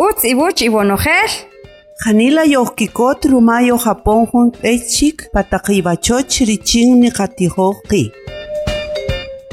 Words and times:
Utz 0.00 0.24
ibuch 0.24 0.62
ibonojel. 0.64 1.30
Janila 2.02 2.44
yohkikot 2.48 3.24
rumayo 3.28 3.76
Japón 3.76 4.24
jun 4.32 4.48
echik 4.62 5.28
patakibachoch 5.32 6.40
richin 6.48 7.00
ni 7.00 7.10
katihoki. 7.10 8.10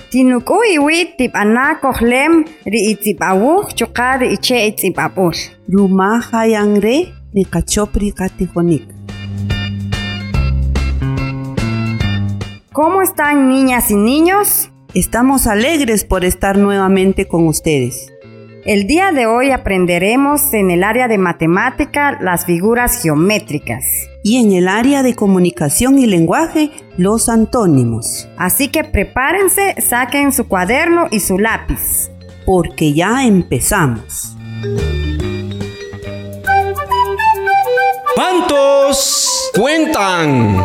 Tinuku 0.10 0.58
iwit 0.76 1.18
tip 1.18 1.36
anakohlem 1.36 2.46
ri 2.66 2.80
itzip 2.92 3.20
awuh 3.22 3.68
chuka 3.76 4.10
ri 4.20 4.28
iche 4.36 4.58
itzip 4.70 4.98
apur. 5.00 5.36
Ruma 5.68 6.22
hayangre 6.32 6.96
ni 7.34 7.44
kachopri 7.44 8.14
katihonik. 8.14 8.88
¿Cómo 12.72 13.02
están 13.02 13.50
niñas 13.50 13.92
y 13.92 13.96
niños? 13.96 14.70
Estamos 14.94 15.46
alegres 15.46 16.06
por 16.06 16.24
estar 16.24 16.58
nuevamente 16.58 17.28
con 17.28 17.48
ustedes. 17.48 18.14
El 18.68 18.86
día 18.86 19.14
de 19.14 19.28
hoy 19.28 19.52
aprenderemos 19.52 20.54
en 20.54 20.72
el 20.72 20.84
área 20.84 21.08
de 21.08 21.18
matemática 21.18 22.18
las 22.20 22.46
figuras 22.46 23.02
geométricas. 23.02 23.86
Y 24.24 24.44
en 24.44 24.52
el 24.52 24.68
área 24.68 25.04
de 25.04 25.16
comunicación 25.16 25.98
y 25.98 26.06
lenguaje, 26.06 26.72
los 26.98 27.30
antónimos. 27.30 28.28
Así 28.36 28.68
que 28.68 28.84
prepárense, 28.84 29.76
saquen 29.80 30.34
su 30.34 30.50
cuaderno 30.50 31.08
y 31.12 31.22
su 31.22 31.40
lápiz. 31.40 32.12
Porque 32.46 32.92
ya 32.92 33.26
empezamos. 33.26 34.36
¿Cuántos 38.16 39.50
cuentan? 39.56 40.58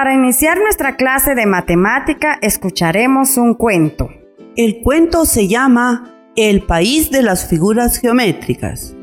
Para 0.00 0.14
iniciar 0.14 0.58
nuestra 0.58 0.96
clase 0.96 1.34
de 1.34 1.44
matemática 1.44 2.38
escucharemos 2.40 3.36
un 3.36 3.52
cuento. 3.52 4.08
El 4.56 4.80
cuento 4.80 5.26
se 5.26 5.46
llama 5.46 6.14
El 6.36 6.62
país 6.62 7.10
de 7.10 7.20
las 7.20 7.46
figuras 7.46 7.98
geométricas. 7.98 8.94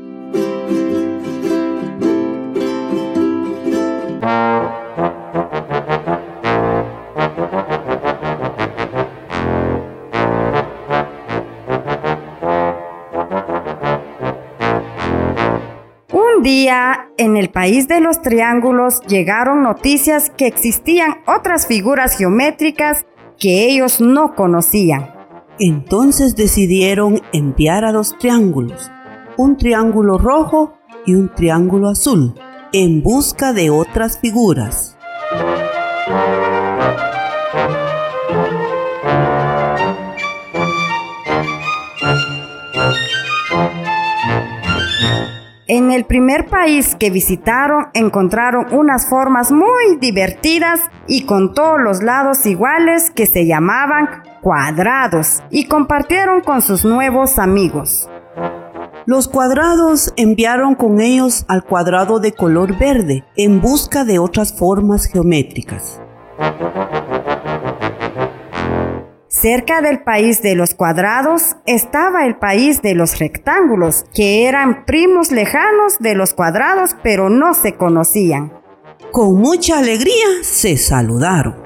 En 17.18 17.36
el 17.36 17.50
país 17.50 17.88
de 17.88 18.00
los 18.00 18.22
triángulos, 18.22 19.00
llegaron 19.08 19.64
noticias 19.64 20.30
que 20.30 20.46
existían 20.46 21.16
otras 21.26 21.66
figuras 21.66 22.16
geométricas 22.16 23.06
que 23.36 23.66
ellos 23.66 24.00
no 24.00 24.36
conocían. 24.36 25.10
Entonces 25.58 26.36
decidieron 26.36 27.20
enviar 27.32 27.84
a 27.84 27.90
dos 27.90 28.16
triángulos, 28.20 28.92
un 29.36 29.56
triángulo 29.56 30.16
rojo 30.16 30.74
y 31.06 31.16
un 31.16 31.34
triángulo 31.34 31.88
azul, 31.88 32.34
en 32.72 33.02
busca 33.02 33.52
de 33.52 33.70
otras 33.70 34.20
figuras. 34.20 34.96
En 45.88 45.94
el 45.94 46.04
primer 46.04 46.44
país 46.48 46.94
que 46.96 47.08
visitaron 47.08 47.86
encontraron 47.94 48.66
unas 48.74 49.06
formas 49.08 49.50
muy 49.50 49.96
divertidas 49.98 50.80
y 51.06 51.24
con 51.24 51.54
todos 51.54 51.80
los 51.80 52.02
lados 52.02 52.44
iguales 52.44 53.10
que 53.10 53.24
se 53.24 53.46
llamaban 53.46 54.22
cuadrados 54.42 55.42
y 55.48 55.64
compartieron 55.64 56.42
con 56.42 56.60
sus 56.60 56.84
nuevos 56.84 57.38
amigos. 57.38 58.10
Los 59.06 59.28
cuadrados 59.28 60.12
enviaron 60.16 60.74
con 60.74 61.00
ellos 61.00 61.46
al 61.48 61.64
cuadrado 61.64 62.20
de 62.20 62.32
color 62.32 62.78
verde 62.78 63.24
en 63.34 63.62
busca 63.62 64.04
de 64.04 64.18
otras 64.18 64.52
formas 64.52 65.06
geométricas. 65.06 66.02
Cerca 69.28 69.82
del 69.82 70.00
país 70.00 70.40
de 70.40 70.54
los 70.54 70.72
cuadrados 70.72 71.56
estaba 71.66 72.24
el 72.24 72.36
país 72.36 72.80
de 72.80 72.94
los 72.94 73.18
rectángulos, 73.18 74.06
que 74.14 74.46
eran 74.46 74.86
primos 74.86 75.32
lejanos 75.32 75.98
de 75.98 76.14
los 76.14 76.32
cuadrados 76.32 76.96
pero 77.02 77.28
no 77.28 77.52
se 77.52 77.74
conocían. 77.74 78.50
Con 79.12 79.38
mucha 79.38 79.80
alegría 79.80 80.26
se 80.42 80.78
saludaron. 80.78 81.56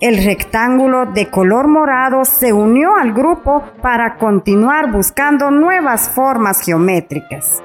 El 0.00 0.24
rectángulo 0.24 1.04
de 1.06 1.30
color 1.30 1.68
morado 1.68 2.24
se 2.24 2.54
unió 2.54 2.96
al 2.96 3.12
grupo 3.12 3.62
para 3.82 4.16
continuar 4.16 4.90
buscando 4.90 5.50
nuevas 5.50 6.08
formas 6.08 6.62
geométricas. 6.62 7.62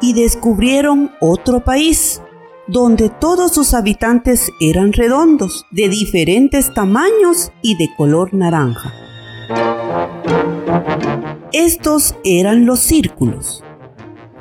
Y 0.00 0.12
descubrieron 0.14 1.12
otro 1.20 1.60
país, 1.60 2.20
donde 2.68 3.08
todos 3.08 3.52
sus 3.52 3.74
habitantes 3.74 4.50
eran 4.60 4.92
redondos, 4.92 5.66
de 5.70 5.88
diferentes 5.88 6.72
tamaños 6.74 7.52
y 7.62 7.76
de 7.76 7.88
color 7.96 8.34
naranja. 8.34 8.92
Estos 11.52 12.16
eran 12.24 12.66
los 12.66 12.80
círculos. 12.80 13.62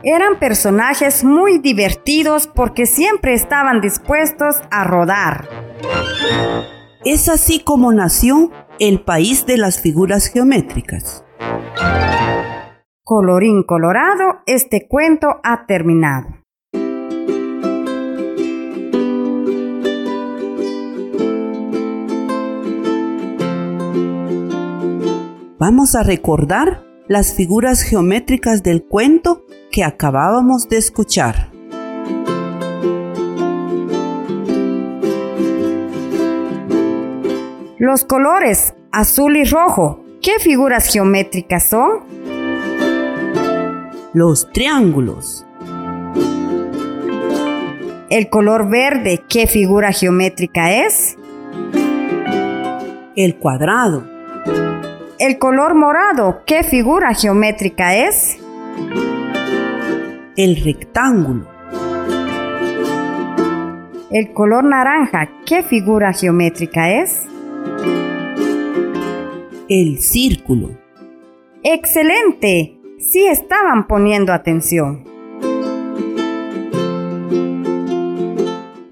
Eran 0.04 0.38
personajes 0.40 1.24
muy 1.24 1.60
divertidos 1.60 2.48
porque 2.48 2.86
siempre 2.86 3.34
estaban 3.34 3.82
dispuestos 3.82 4.58
a 4.70 4.84
rodar. 4.84 5.48
Es 7.04 7.30
así 7.30 7.60
como 7.60 7.92
nació 7.92 8.52
el 8.80 9.02
país 9.02 9.46
de 9.46 9.58
las 9.58 9.80
figuras 9.80 10.28
geométricas. 10.28 11.24
Colorín 13.04 13.64
colorado, 13.64 14.42
este 14.48 14.88
cuento 14.88 15.40
ha 15.44 15.66
terminado. 15.68 16.45
Vamos 25.58 25.96
a 25.96 26.04
recordar 26.04 26.84
las 27.08 27.34
figuras 27.34 27.82
geométricas 27.82 28.62
del 28.62 28.84
cuento 28.84 29.46
que 29.72 29.86
acabábamos 29.86 30.68
de 30.68 30.76
escuchar. 30.76 31.50
Los 37.80 38.04
colores 38.04 38.76
azul 38.92 39.38
y 39.38 39.46
rojo, 39.46 40.04
¿qué 40.22 40.40
figuras 40.40 40.92
geométricas 40.92 41.70
son? 41.70 42.02
Los 44.12 44.52
triángulos. 44.52 45.46
El 48.10 48.30
color 48.30 48.70
verde, 48.70 49.24
¿qué 49.30 49.48
figura 49.48 49.94
geométrica 49.94 50.86
es? 50.86 51.16
El 53.16 53.38
cuadrado. 53.38 54.16
El 55.18 55.40
color 55.40 55.76
morado, 55.76 56.42
¿qué 56.46 56.62
figura 56.64 57.14
geométrica 57.14 57.96
es? 57.96 58.38
El 60.36 60.62
rectángulo. 60.62 61.48
El 64.12 64.34
color 64.34 64.66
naranja, 64.66 65.30
¿qué 65.46 65.64
figura 65.64 66.12
geométrica 66.12 66.92
es? 66.92 67.24
El 69.70 70.00
círculo. 70.00 70.72
¡Excelente! 71.64 72.78
Sí 73.00 73.26
estaban 73.26 73.88
poniendo 73.88 74.34
atención. 74.34 75.06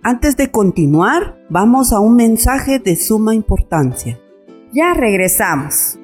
Antes 0.02 0.38
de 0.38 0.50
continuar, 0.52 1.38
vamos 1.50 1.92
a 1.92 2.00
un 2.00 2.16
mensaje 2.16 2.80
de 2.80 2.96
suma 2.96 3.36
importancia. 3.36 4.22
Ya 4.72 4.94
regresamos. 4.94 6.00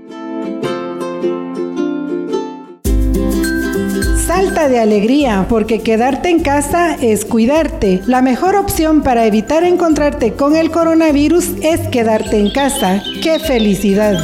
Salta 4.39 4.69
de 4.69 4.79
alegría 4.79 5.47
porque 5.49 5.81
quedarte 5.81 6.29
en 6.29 6.39
casa 6.39 6.95
es 6.95 7.25
cuidarte. 7.25 8.01
La 8.05 8.21
mejor 8.21 8.55
opción 8.55 9.01
para 9.01 9.25
evitar 9.25 9.65
encontrarte 9.65 10.31
con 10.31 10.55
el 10.55 10.71
coronavirus 10.71 11.55
es 11.61 11.85
quedarte 11.89 12.39
en 12.39 12.49
casa. 12.53 13.03
¡Qué 13.21 13.37
felicidad! 13.39 14.17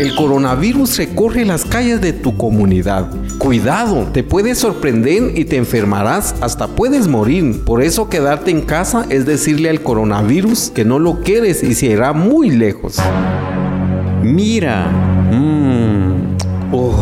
El 0.00 0.16
coronavirus 0.16 0.98
recorre 0.98 1.44
las 1.44 1.64
calles 1.64 2.00
de 2.00 2.12
tu 2.12 2.36
comunidad. 2.36 3.08
Cuidado, 3.38 4.08
te 4.12 4.24
puedes 4.24 4.58
sorprender 4.58 5.38
y 5.38 5.44
te 5.44 5.56
enfermarás, 5.56 6.34
hasta 6.40 6.66
puedes 6.66 7.06
morir. 7.06 7.64
Por 7.64 7.80
eso 7.80 8.08
quedarte 8.08 8.50
en 8.50 8.62
casa 8.62 9.06
es 9.08 9.24
decirle 9.24 9.70
al 9.70 9.82
coronavirus 9.82 10.72
que 10.74 10.84
no 10.84 10.98
lo 10.98 11.20
quieres 11.20 11.62
y 11.62 11.76
se 11.76 11.86
irá 11.86 12.12
muy 12.12 12.50
lejos. 12.50 12.96
Mira, 14.24 15.13
oh, 16.74 16.92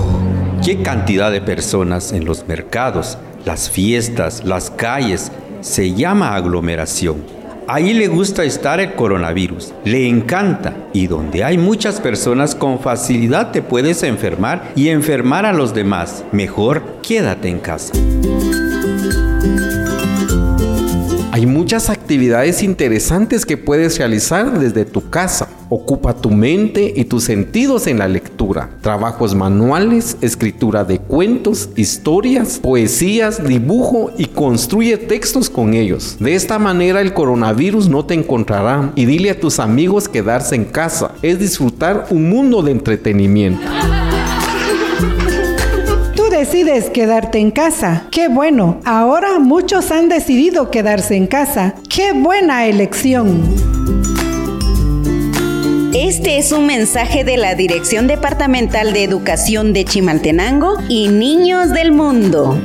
qué 0.65 0.83
cantidad 0.83 1.33
de 1.33 1.41
personas 1.41 2.13
en 2.13 2.25
los 2.25 2.47
mercados, 2.47 3.19
las 3.45 3.71
fiestas, 3.71 4.45
las 4.45 4.71
calles. 4.71 5.33
Se 5.61 5.95
llama 5.95 6.35
aglomeración. 6.35 7.23
Ahí 7.69 7.95
le 7.95 8.09
gusta 8.09 8.43
estar 8.43 8.81
el 8.81 8.95
coronavirus, 8.95 9.73
le 9.85 10.09
encanta 10.09 10.75
y 10.93 11.07
donde 11.07 11.45
hay 11.45 11.57
muchas 11.57 12.01
personas 12.01 12.57
con 12.57 12.81
facilidad 12.81 13.53
te 13.53 13.63
puedes 13.63 14.03
enfermar 14.03 14.73
y 14.75 14.89
enfermar 14.89 15.47
a 15.47 15.53
los 15.53 15.73
demás. 15.73 16.25
Mejor 16.33 16.83
quédate 17.03 17.49
en 17.49 17.61
casa. 17.61 17.93
Hay 21.43 21.47
muchas 21.47 21.91
actividades 21.91 22.63
interesantes 22.63 23.45
que 23.45 23.57
puedes 23.57 23.99
realizar 23.99 24.61
desde 24.61 24.85
tu 24.85 25.11
casa. 25.11 25.49
Ocupa 25.71 26.15
tu 26.15 26.31
mente 26.31 26.93
y 26.95 27.05
tus 27.05 27.25
sentidos 27.25 27.89
en 27.89 27.99
la 27.99 28.07
lectura. 28.07 28.71
Trabajos 28.81 29.35
manuales, 29.35 30.17
escritura 30.21 30.85
de 30.85 31.01
cuentos, 31.01 31.71
historias, 31.75 32.61
poesías, 32.61 33.45
dibujo 33.45 34.13
y 34.17 34.27
construye 34.27 34.97
textos 34.99 35.51
con 35.51 35.75
ellos. 35.75 36.17
De 36.21 36.37
esta 36.37 36.61
manera 36.61 37.01
el 37.01 37.13
coronavirus 37.13 37.89
no 37.89 38.05
te 38.05 38.15
encontrará 38.15 38.93
y 38.95 39.07
dile 39.07 39.31
a 39.31 39.41
tus 39.41 39.59
amigos 39.59 40.09
quedarse 40.09 40.55
en 40.55 40.67
casa. 40.67 41.11
Es 41.23 41.41
disfrutar 41.41 42.07
un 42.11 42.31
mundo 42.31 42.63
de 42.63 42.71
entretenimiento 42.71 43.67
decides 46.43 46.91
quedarte 46.91 47.39
en 47.39 47.53
casa. 47.53 48.09
Qué 48.11 48.27
bueno, 48.27 48.81
ahora 48.85 49.39
muchos 49.39 49.93
han 49.93 50.09
decidido 50.09 50.73
quedarse 50.73 51.15
en 51.15 51.29
casa. 51.29 51.77
Qué 51.89 52.11
buena 52.15 52.67
elección. 52.67 53.45
Este 55.95 56.39
es 56.39 56.51
un 56.51 56.67
mensaje 56.67 57.23
de 57.23 57.37
la 57.37 57.55
Dirección 57.55 58.09
Departamental 58.09 58.93
de 58.93 59.05
Educación 59.05 59.73
de 59.73 59.85
Chimaltenango 59.85 60.79
y 60.89 61.07
Niños 61.11 61.71
del 61.71 61.93
Mundo. 61.93 62.59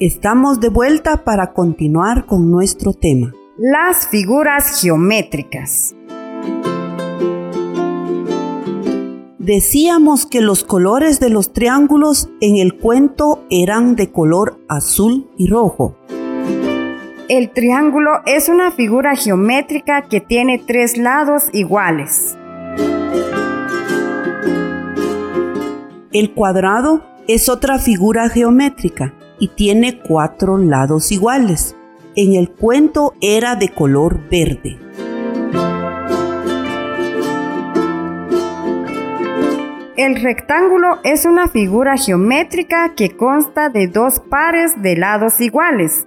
Estamos 0.00 0.60
de 0.60 0.70
vuelta 0.70 1.24
para 1.24 1.52
continuar 1.52 2.24
con 2.24 2.50
nuestro 2.50 2.94
tema. 2.94 3.34
Las 3.58 4.08
figuras 4.08 4.80
geométricas. 4.80 5.94
Decíamos 9.36 10.24
que 10.24 10.40
los 10.40 10.64
colores 10.64 11.20
de 11.20 11.28
los 11.28 11.52
triángulos 11.52 12.30
en 12.40 12.56
el 12.56 12.78
cuento 12.78 13.44
eran 13.50 13.94
de 13.94 14.10
color 14.10 14.58
azul 14.70 15.28
y 15.36 15.48
rojo. 15.48 15.98
El 17.28 17.50
triángulo 17.50 18.22
es 18.24 18.48
una 18.48 18.70
figura 18.70 19.14
geométrica 19.16 20.08
que 20.08 20.22
tiene 20.22 20.62
tres 20.66 20.96
lados 20.96 21.50
iguales. 21.52 22.38
El 26.10 26.32
cuadrado 26.32 27.02
es 27.28 27.50
otra 27.50 27.78
figura 27.78 28.30
geométrica 28.30 29.12
y 29.40 29.48
tiene 29.48 29.98
cuatro 29.98 30.58
lados 30.58 31.10
iguales. 31.10 31.74
En 32.14 32.34
el 32.34 32.50
cuento 32.50 33.14
era 33.20 33.56
de 33.56 33.70
color 33.70 34.20
verde. 34.30 34.78
El 39.96 40.22
rectángulo 40.22 40.98
es 41.04 41.24
una 41.24 41.48
figura 41.48 41.96
geométrica 41.96 42.94
que 42.94 43.16
consta 43.16 43.68
de 43.68 43.86
dos 43.86 44.20
pares 44.20 44.80
de 44.80 44.96
lados 44.96 45.40
iguales. 45.40 46.06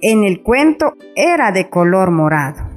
En 0.00 0.24
el 0.24 0.42
cuento 0.42 0.94
era 1.14 1.52
de 1.52 1.68
color 1.68 2.10
morado. 2.10 2.74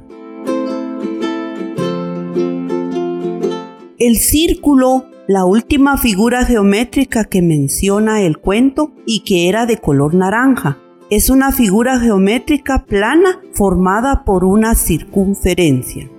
El 3.99 4.17
círculo 4.17 5.05
la 5.27 5.43
última 5.43 5.97
figura 5.97 6.45
geométrica 6.45 7.25
que 7.25 7.41
menciona 7.41 8.21
el 8.21 8.37
cuento 8.37 8.93
y 9.05 9.25
que 9.25 9.49
era 9.49 9.65
de 9.65 9.77
color 9.77 10.13
naranja. 10.13 10.77
Es 11.09 11.29
una 11.29 11.51
figura 11.51 11.99
geométrica 11.99 12.85
plana 12.85 13.41
formada 13.53 14.23
por 14.23 14.45
una 14.45 14.73
circunferencia. 14.75 16.09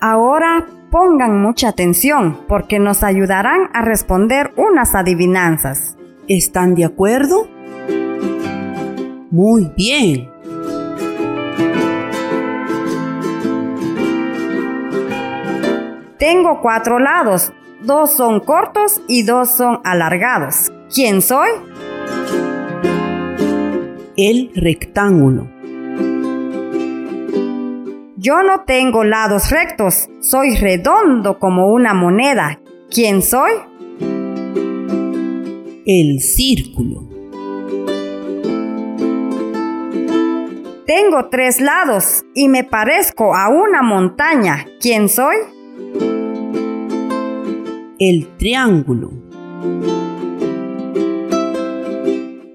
Ahora 0.00 0.66
pongan 0.90 1.40
mucha 1.40 1.68
atención 1.68 2.40
porque 2.48 2.78
nos 2.80 3.04
ayudarán 3.04 3.70
a 3.72 3.82
responder 3.82 4.52
unas 4.56 4.96
adivinanzas. 4.96 5.96
¿Están 6.26 6.74
de 6.74 6.84
acuerdo? 6.84 7.48
Muy 9.30 9.72
bien. 9.76 10.33
Tengo 16.24 16.62
cuatro 16.62 16.98
lados, 16.98 17.52
dos 17.82 18.16
son 18.16 18.40
cortos 18.40 19.02
y 19.06 19.24
dos 19.24 19.50
son 19.50 19.80
alargados. 19.84 20.72
¿Quién 20.88 21.20
soy? 21.20 21.50
El 24.16 24.50
rectángulo. 24.54 25.50
Yo 28.16 28.42
no 28.42 28.64
tengo 28.64 29.04
lados 29.04 29.50
rectos, 29.50 30.08
soy 30.22 30.56
redondo 30.56 31.38
como 31.38 31.66
una 31.66 31.92
moneda. 31.92 32.58
¿Quién 32.90 33.20
soy? 33.20 33.52
El 35.84 36.20
círculo. 36.20 37.06
Tengo 40.86 41.28
tres 41.28 41.60
lados 41.60 42.24
y 42.34 42.48
me 42.48 42.64
parezco 42.64 43.34
a 43.34 43.50
una 43.50 43.82
montaña. 43.82 44.64
¿Quién 44.80 45.10
soy? 45.10 45.36
El 48.08 48.36
triángulo. 48.36 49.12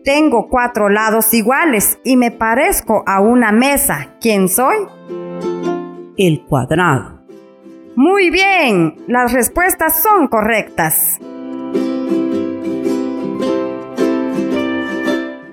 Tengo 0.04 0.48
cuatro 0.48 0.90
lados 0.90 1.34
iguales 1.34 2.00
y 2.04 2.18
me 2.18 2.30
parezco 2.30 3.04
a 3.08 3.20
una 3.20 3.52
mesa. 3.52 4.16
¿Quién 4.22 4.48
soy? 4.48 4.78
El 6.18 6.44
cuadrado. 6.46 7.22
Muy 7.96 8.30
bien, 8.30 8.96
las 9.08 9.34
respuestas 9.34 10.04
son 10.04 10.28
correctas. 10.28 11.18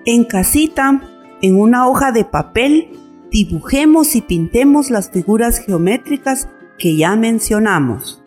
En 0.05 0.25
casita, 0.25 1.01
en 1.41 1.59
una 1.59 1.89
hoja 1.89 2.13
de 2.13 2.25
papel, 2.25 2.91
dibujemos 3.31 4.15
y 4.15 4.21
pintemos 4.21 4.91
las 4.91 5.11
figuras 5.11 5.59
geométricas 5.59 6.49
que 6.79 6.97
ya 6.97 7.17
mencionamos. 7.17 8.26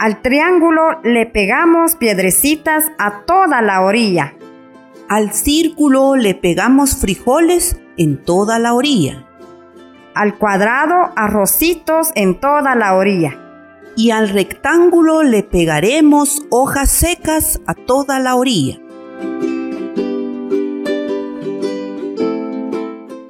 Al 0.00 0.22
triángulo 0.22 0.98
le 1.04 1.26
pegamos 1.26 1.94
piedrecitas 1.94 2.90
a 2.98 3.26
toda 3.26 3.60
la 3.60 3.82
orilla. 3.82 4.32
Al 5.10 5.34
círculo 5.34 6.16
le 6.16 6.34
pegamos 6.34 6.96
frijoles 6.96 7.78
en 7.98 8.24
toda 8.24 8.58
la 8.58 8.72
orilla. 8.72 9.26
Al 10.14 10.38
cuadrado 10.38 11.12
arrocitos 11.16 12.12
en 12.14 12.40
toda 12.40 12.74
la 12.76 12.94
orilla. 12.94 13.36
Y 13.94 14.10
al 14.10 14.30
rectángulo 14.30 15.22
le 15.22 15.42
pegaremos 15.42 16.46
hojas 16.48 16.90
secas 16.90 17.60
a 17.66 17.74
toda 17.74 18.20
la 18.20 18.36
orilla. 18.36 18.78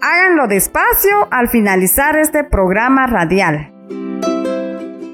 Háganlo 0.00 0.46
despacio 0.46 1.26
al 1.32 1.48
finalizar 1.48 2.16
este 2.16 2.44
programa 2.44 3.08
radial 3.08 3.72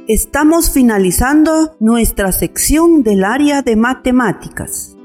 estamos 0.08 0.72
finalizando 0.72 1.76
nuestra 1.80 2.30
sección 2.30 3.02
del 3.02 3.25
área 3.25 3.62
de 3.62 3.75
matemáticas. 3.75 4.96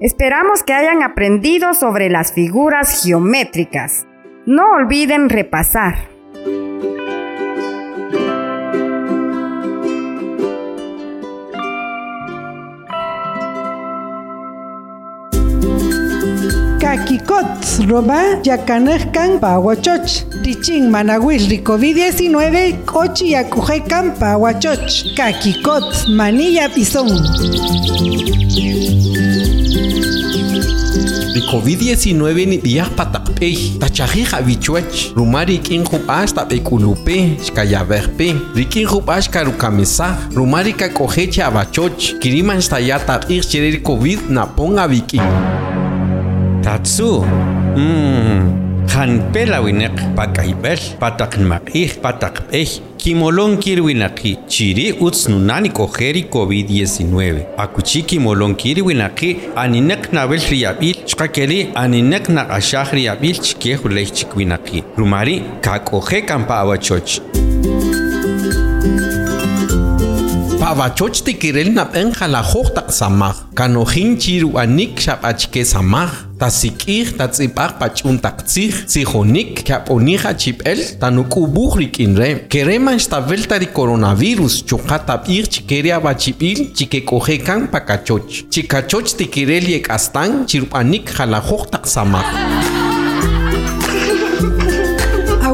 Esperamos 0.00 0.62
que 0.62 0.72
hayan 0.72 1.02
aprendido 1.02 1.74
sobre 1.74 2.08
las 2.08 2.32
figuras 2.32 3.02
geométricas. 3.02 4.06
No 4.46 4.62
olviden 4.72 5.28
repasar. 5.28 6.17
Kakikot, 16.88 17.84
roba, 17.84 18.40
yakanejkan 18.40 19.36
pahuachoch. 19.36 20.24
Richin 20.40 20.88
manawil 20.88 21.44
COVID-19, 21.60 22.32
kochi 22.88 23.36
yakujekan 23.36 24.16
pahuachoch. 24.16 25.12
Kakikot, 25.12 25.84
manilla 26.16 26.64
pisón. 26.72 27.12
Di 31.36 31.40
COVID-19 31.52 32.16
ni 32.48 32.56
diyak 32.56 32.96
patakpey, 32.96 33.76
tachajij 33.76 34.32
abichuech, 34.32 35.12
rumari 35.12 35.60
kin 35.60 35.84
jupas 35.84 36.32
tapekulupe, 36.32 37.36
shkayaverpe, 37.44 38.32
rikin 38.56 38.88
karukamesa, 39.28 40.16
rumari 40.32 40.72
kakojeche 40.72 41.44
abachoch, 41.44 42.16
kiriman 42.16 42.64
stayata 42.64 43.20
chereri 43.44 43.84
COVID 43.84 44.32
na 44.32 44.48
ponga 44.48 44.88
დაცუ? 46.68 47.10
მმ. 47.80 48.68
ხან 48.98 49.12
პელავინეყ 49.32 49.98
პაკაიბელ 50.16 50.80
პატაკნმაყ 51.00 51.68
იხ 51.80 51.92
პატაკპეხ 52.04 52.70
კიმოლონ 53.02 53.52
კირვინაყი 53.62 54.32
ჩირი 54.54 54.86
უცნუნანი 55.06 55.70
კოხერი 55.78 56.22
კოვიდ-19 56.34 57.44
აკუჩი 57.64 58.02
კიმოლონ 58.10 58.56
კირვინაყი 58.62 59.30
ანინეყ 59.64 60.02
ნაվել 60.18 60.42
რიაბილ 60.54 60.98
ჩყაკელი 61.12 61.60
ანინეყ 61.84 62.24
ნაყაშახ 62.36 62.88
რიაბილ 62.98 63.38
ჩკეხ 63.46 63.80
ლეჩ 63.94 64.10
ჩკვინაყი 64.18 64.78
რომარი 64.98 65.36
კაკოხე 65.64 66.20
კამპა 66.32 66.54
ავაჩოჩ. 66.64 67.08
Thank 67.68 67.94
you 67.94 68.07
kampa 70.58 70.70
awachoch. 70.70 70.98
Pabachoch 70.98 71.24
tikirel 71.24 71.72
na 71.72 71.84
penja 71.84 72.26
la 72.26 72.42
joktak 72.42 72.90
samaj, 72.92 73.36
kanojin 73.54 74.16
chiru 74.18 74.56
anik 74.58 75.00
shapachke 75.00 75.64
samaj, 75.64 76.10
tasikir 76.38 77.16
tatzipaj 77.16 77.78
pachuntak 77.78 78.44
tzij, 78.46 78.72
sijonik 78.86 79.64
kaponija 79.64 80.34
chipel, 80.34 80.78
tanukubuj 81.00 81.78
rikinre, 81.78 82.48
kereman 82.48 82.98
stavelta 82.98 83.58
di 83.58 83.66
coronavirus, 83.66 84.64
chukatab 84.64 85.28
ir 85.28 85.46
chikeria 85.48 86.00
bachipil, 86.00 86.72
chikekojekan 86.74 87.68
pakachoch, 87.70 88.48
chikachoch 88.50 89.16
tikirel 89.16 89.68
yek 89.68 89.90
astan, 89.90 90.46
chirupanik 90.46 91.10
jala 91.16 91.40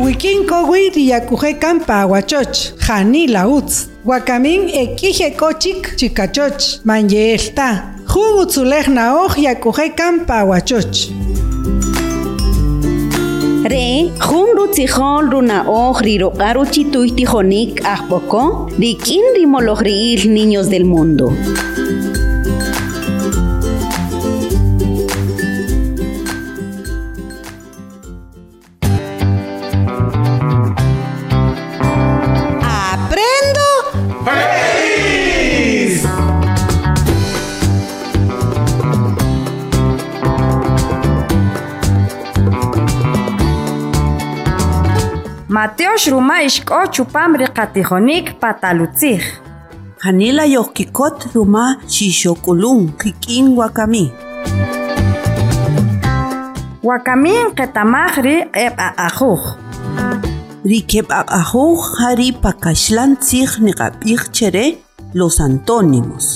joktak 0.05 0.21
samaj. 0.21 0.45
Awikin 0.45 0.47
kowi 0.47 0.91
riyakujekan 0.91 1.81
pahuachoch. 1.87 2.73
Jani 2.89 3.29
lautz. 3.29 3.89
Wakamin 4.05 4.69
ekije 4.69 5.31
kochik 5.37 5.97
chikachoch. 5.97 6.85
Manyelta. 6.85 7.95
Jubutzulej 8.07 8.89
naoj 8.89 9.39
yakujekan 9.39 10.27
pahuachoch. 10.27 11.11
Re, 13.65 14.11
jun 14.21 14.49
rutzijol 14.57 15.31
runa 15.31 15.65
oj 15.67 16.03
riroqaru 16.03 16.67
chituy 16.67 17.11
tijonik 17.17 17.81
ajpoko, 17.85 18.69
rikin 18.79 19.25
rimolojriil 19.35 20.29
niños 20.29 20.69
del 20.69 20.85
mundo. 20.85 21.33
Mateo 45.55 45.95
Shruma 46.03 46.37
ishk'o 46.43 46.81
chupam 46.95 47.37
riqatijonik 47.41 48.27
patalutzij. 48.43 49.23
Hanila 50.05 50.45
yohkikot 50.57 51.19
ruma 51.35 51.65
shishokulun 51.95 52.81
kikin 52.99 53.47
wakami. 53.59 54.05
Wakamin 56.89 57.55
qetamaj 57.57 58.15
ri 58.27 58.37
eb'a'ajuj. 58.67 59.43
Rikeb 60.71 61.07
ajuj 61.41 61.81
hari 62.01 62.29
pakashlan 62.43 63.15
tzij 63.23 63.51
niqab'ij 63.67 64.23
chere 64.37 64.67
los 65.15 65.39
antónimos. 65.47 66.27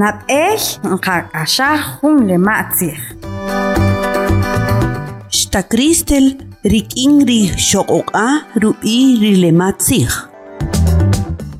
Nab'ej 0.00 0.62
nqak'axaj 0.92 1.80
jun 2.00 2.16
lematzij. 2.28 2.96
Xtakristel 5.28 6.49
rik'in 6.64 7.24
ri 7.24 7.48
xoq'oq'a 7.56 8.26
rub'i 8.60 9.16
rilematzij. 9.20 10.12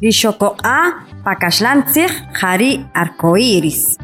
Ri 0.02 0.12
xokoq'a 0.12 0.78
pakaxlantzij 1.24 2.12
jari 2.36 2.84
arcoiris. 2.92 3.96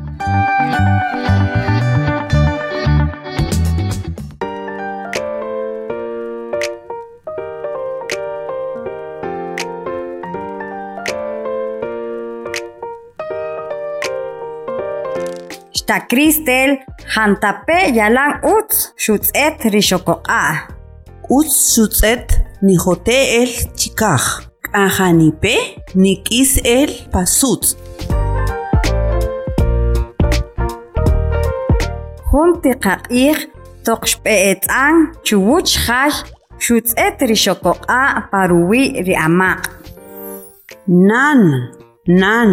Xtakristel 15.76 16.81
jantape 17.12 17.79
yalan 17.93 18.41
utz 18.57 18.97
xutz'et 18.97 19.61
ri 19.73 19.83
xokoq'a. 19.85 20.75
Utz 21.28 21.75
xutz'et 21.75 22.38
nijote 22.62 23.16
el 23.40 23.50
chikaj. 23.75 24.23
K'ajanipe 24.62 25.54
nik'is 25.99 26.52
el 26.62 26.92
pasutz. 27.11 27.75
Jun 32.30 32.50
tiqaq'ij 32.62 33.38
toqxb'e'etz'an 33.87 34.97
chuwuch 35.26 35.75
jay 35.87 36.12
xutz'et 36.64 37.18
ri 37.28 37.37
xokoq'a 37.45 38.30
paruwi' 38.30 39.02
ri 39.06 39.14
amaq. 39.26 39.62
Nan, 40.87 41.42
nan, 42.06 42.50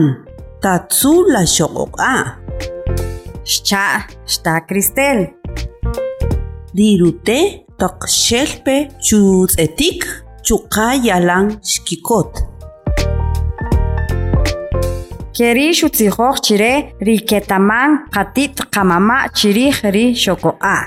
tatzu 0.64 1.14
la 1.34 1.44
xoq'oq'a. 1.56 2.16
Xcha' 3.46 4.10
xtakristel. 4.26 5.20
Rirute 6.74 7.63
toqxelpe 7.80 8.76
chutz'etik 9.06 10.00
chuqa 10.46 10.88
yalan 11.08 11.46
xkikot. 11.72 12.32
Keri 15.36 15.68
xutzijoj 15.80 16.38
chire 16.46 16.74
ri 17.06 17.18
ketaman 17.30 17.90
qatit 18.14 18.56
qamama' 18.74 19.30
chirij 19.38 19.78
ri 19.96 20.06
xokoq'a. 20.24 20.78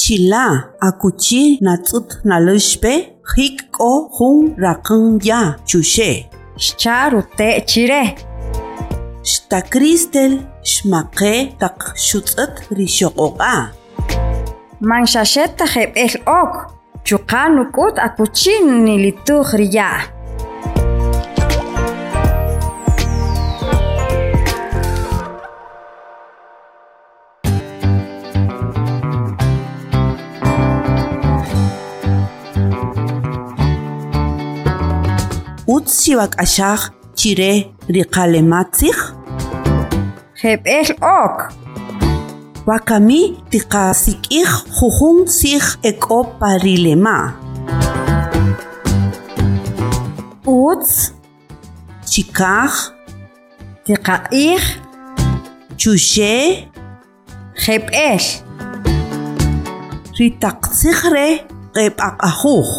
Chila 0.00 0.46
akuchi 0.88 1.42
natz'ut 1.66 2.08
naluxpe 2.28 2.92
jik'o 3.32 3.92
jun 4.16 4.38
raqan 4.64 5.04
ya 5.28 5.40
chuxe. 5.68 6.10
Xcha' 6.64 7.10
rute' 7.12 7.62
chire. 7.70 8.04
Xtakristel 9.30 10.32
xmaqe 10.72 11.34
taq 11.60 11.78
xutz'at 12.06 12.54
ri 12.76 12.86
man 14.90 15.04
xaxeta 15.12 15.64
jeb'ej 15.74 16.14
ok 16.40 16.54
chuqan 17.06 17.52
uk'ut 17.62 17.96
akuchin 18.06 18.66
nilituj 18.84 19.48
riya' 19.60 20.14
utzi 35.74 36.12
wak'axaj 36.18 36.80
chire 37.18 37.52
riqalematzij? 37.94 38.98
Jeb'ej 40.40 40.88
ok 41.00 41.63
Wakami 42.68 43.22
tiqasik'ij 43.50 44.48
jujun 44.76 45.18
sij 45.36 45.66
ek'o 45.90 46.20
parilema. 46.38 47.18
Utz 50.46 51.12
Chikaj, 52.10 52.74
tiqaq'ij 53.84 54.62
chuxe, 55.80 56.34
jeb'el. 57.62 58.24
ritaqtsiqre 60.18 61.28
q'ep'aq'ajuj 61.74 62.70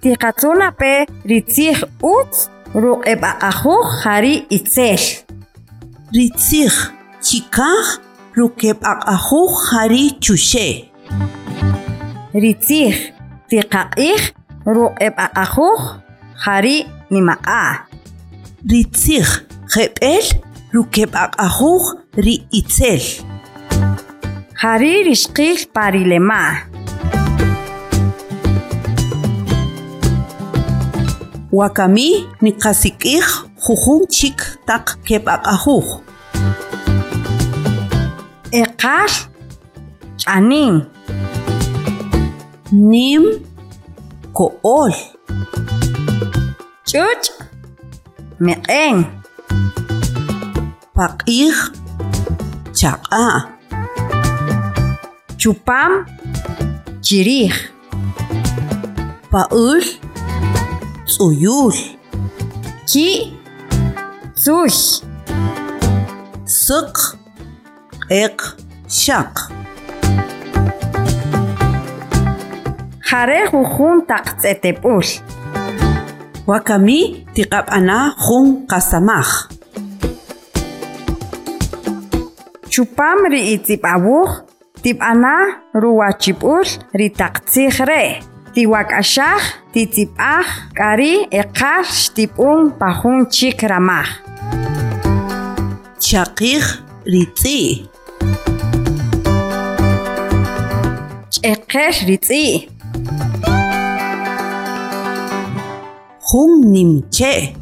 Tiqatzunapi 0.00 0.94
ritzij 1.30 1.78
utz 2.14 2.38
ruq'eb'aq'ajuj 2.82 3.86
jari 4.02 4.34
itzel. 4.56 5.27
Ritzij 6.16 6.72
chikaj 7.20 8.00
ruk'ep'aq'ajuj 8.32 9.52
jari 9.68 10.04
chuxe' 10.24 10.88
Ritzij 12.32 13.12
tiqaq'ij 13.48 14.20
ruq'eb'aq'ajuj 14.64 15.80
jari 16.44 16.76
nimaq'a'. 17.12 17.84
ritzij 18.70 19.28
q'eb'el 19.72 20.26
ruk'ep'aq'ajuj 20.74 21.84
ri 22.24 22.34
itzel 22.58 23.04
Jari 24.60 24.92
rixqij 25.08 25.68
parilema'. 25.74 26.68
wakami 31.52 32.28
niqasik'ij 32.40 33.24
jujun 33.68 34.08
chik 34.08 34.38
taq 34.66 34.96
kep'aq'ajuj 35.06 35.88
Eqal 38.52 39.12
ch'anin. 40.20 40.74
nim 42.72 43.24
ko'ol 44.32 44.92
Ch'uch' 46.88 47.28
meq'en. 48.40 48.96
paq'ij 50.96 51.52
chaq'a' 52.78 53.44
Chupam 55.40 55.92
chirij. 57.04 57.52
pa'ul 59.30 59.84
tz'uyul 61.04 61.76
Ki' 62.88 63.37
ძუჰ 64.44 64.70
სყ 66.46 66.96
ეყ 68.22 68.38
შაყ 68.98 69.34
ხარე 73.08 73.40
ხუნ 73.50 73.96
ტაყწეტებულ 74.08 75.08
ვაკამი 76.48 77.00
ტიყაპანა 77.34 77.98
ხუნ 78.22 78.46
ყასამახ 78.70 79.30
ჩუპამ 82.72 83.20
რი 83.32 83.40
იწიპავუხ 83.54 84.30
ტიპანა 84.84 85.34
რუაჩიპულ 85.82 86.66
რიტაყციხრე 87.00 88.02
ტივაკაშახ 88.54 89.42
ტიწიპახ 89.74 90.46
კარი 90.78 91.12
ეყარ 91.42 91.84
შტიპუნ 92.02 92.58
ბახუნ 92.78 93.18
ჩიკრამახ 93.34 94.27
شقیق 96.10 96.64
ریتی 97.06 97.88
چقش 101.30 102.02
ریتی 102.02 102.68
خون 106.20 106.50
نیمچه 106.64 107.54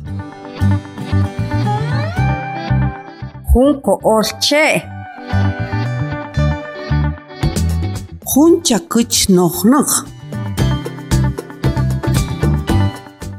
خون 3.53 3.81
کوالچه 3.81 4.83
خون 8.25 8.63
چکوچ 8.63 9.31
نخنخ 9.31 10.05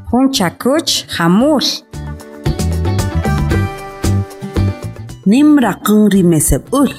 خون 0.09 0.31
چکوچ 0.31 1.03
خمول 1.07 1.63
նիմրա 5.27 5.71
կնգրի 5.87 6.19
մեսեբ 6.31 6.67
ուլ։ 6.77 6.91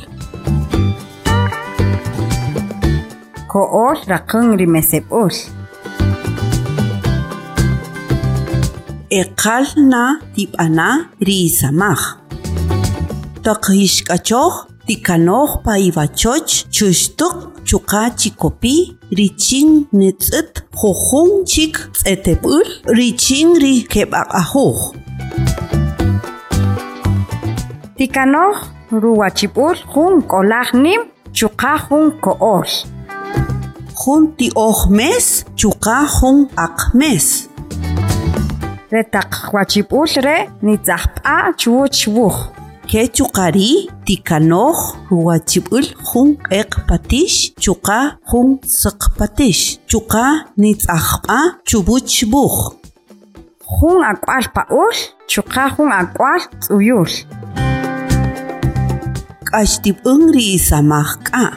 Քո 3.49 3.62
օլ 3.79 4.03
րա 4.11 4.19
կնգրի 4.33 4.67
մեսեբ 4.75 5.14
ուլ։ 5.19 5.38
Էկալնա 9.21 10.03
տիպանա 10.37 10.88
ռիսամախ։ 11.31 12.05
Տակհիշկաչող 13.49 14.61
տիկանող 14.91 15.57
պայվաչոչ 15.64 16.45
չուշտուկ 16.69 17.64
չուկա 17.64 18.05
չիկոպի 18.12 18.77
ռիչին 19.23 19.73
նծըտ 20.03 20.62
խոխուն 20.83 21.35
չիկ 21.49 21.83
ծետեպուլ 22.03 22.77
ռիչին 23.01 23.59
ռի 23.64 23.75
կեպակախող։ 23.97 24.88
Tikanoj 27.99 28.55
ruwachib'ul 29.03 29.75
jun 29.93 30.21
k'olaj 30.31 30.69
nim 30.85 31.01
chuqa 31.35 31.73
jun 31.89 32.13
ko'ol. 32.23 32.71
Jun 34.01 34.29
ti'oj 34.39 34.79
mes 34.99 35.27
chuqa 35.59 35.97
jun 36.15 36.45
aq 36.65 36.79
mes. 36.95 37.27
Re 38.95 39.03
taq 39.15 39.51
wachib'ul 39.55 40.15
re 40.27 40.37
nitz'ajb'a' 40.63 41.51
chuwach 41.59 42.03
wuj 42.15 42.37
ke 42.89 43.03
chuqari 43.17 43.91
tikanoj 44.07 44.79
ruwachib'ul 45.11 45.87
jun 46.09 46.29
q'eq 46.47 46.73
patix 46.89 47.51
chuqa 47.65 47.99
jun 48.31 48.49
saq 48.81 49.11
patix 49.19 49.59
chuqa 49.91 50.25
nitz'ajb'a 50.63 51.41
chubuch 51.69 52.15
buj 52.31 52.55
jun 53.75 54.01
ak'wal 54.13 54.45
pa'ul 54.55 54.97
chuqa 55.27 55.65
jun 55.75 55.91
ak'wal 56.01 56.41
tz'uyul 56.63 57.13
k'axtib'un 59.49 60.23
ri'isamaj 60.35 61.11
k'aa 61.27 61.53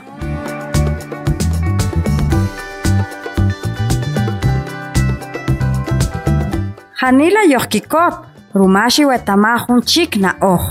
janila 7.02 7.42
yojkikop 7.54 8.14
rumax 8.60 9.00
iwetamaj 9.04 9.60
jun 9.68 9.82
chik 9.92 10.12
na 10.24 10.32
oj 10.54 10.64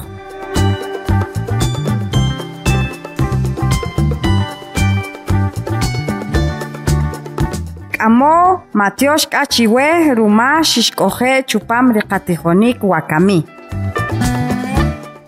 k'amo 7.94 8.64
matiox 8.78 9.26
k'achiwej 9.32 10.14
rumax 10.18 10.80
ixk'oje' 10.80 11.44
chupam 11.50 11.92
riqatijonik 11.96 12.78
wakami 12.90 13.38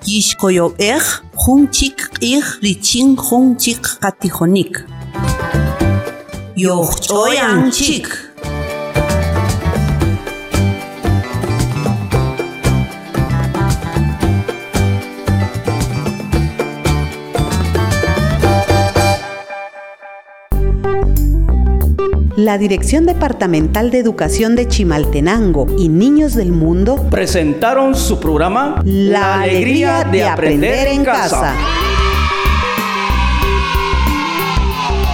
kixkoyob'ej 0.05 1.05
хунчик 1.45 2.13
их 2.21 2.63
ричин 2.63 3.17
хунчик 3.17 3.99
катихоник. 3.99 4.87
Йохчоянчик. 6.55 8.33
La 22.37 22.57
Dirección 22.57 23.05
Departamental 23.05 23.91
de 23.91 23.99
Educación 23.99 24.57
de 24.57 24.67
Chimaltenango 24.67 25.67
y 25.77 25.91
Niños 25.91 26.35
del 26.35 26.51
Mundo 26.51 26.97
presentaron 27.11 27.95
su 27.95 28.19
programa 28.19 28.81
La 28.85 29.43
alegría 29.43 30.05
de 30.05 30.25
aprender 30.25 30.89
en 30.89 31.05
casa. 31.05 31.55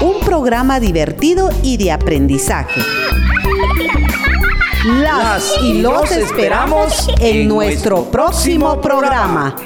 Un 0.01 0.21
programa 0.25 0.79
divertido 0.79 1.51
y 1.65 1.77
de 1.77 1.91
aprendizaje. 1.91 2.83
Las 4.85 5.57
y 5.61 5.83
los 5.83 6.13
esperamos 6.13 7.11
en 7.21 7.49
nuestro 7.49 8.05
próximo 8.05 8.81
programa. 8.81 9.57